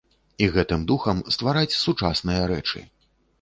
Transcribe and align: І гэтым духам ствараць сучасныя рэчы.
І 0.45 0.45
гэтым 0.55 0.85
духам 0.91 1.21
ствараць 1.35 1.77
сучасныя 1.83 2.49
рэчы. 2.55 2.83